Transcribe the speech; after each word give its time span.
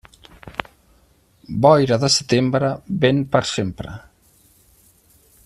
Boira 1.65 1.99
de 2.05 2.09
setembre, 2.15 2.73
vent 3.05 3.21
per 3.37 3.43
sempre. 3.51 3.95